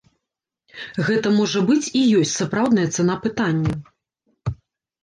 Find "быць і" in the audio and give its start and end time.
1.67-2.01